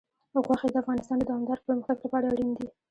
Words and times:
غوښې 0.45 0.67
د 0.73 0.75
افغانستان 0.83 1.17
د 1.19 1.23
دوامداره 1.29 1.65
پرمختګ 1.67 1.97
لپاره 2.03 2.25
اړین 2.33 2.49
دي. 2.57 2.67